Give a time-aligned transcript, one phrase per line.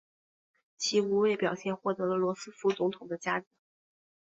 [0.79, 3.47] 其无畏表现获得了罗斯福总统的嘉奖。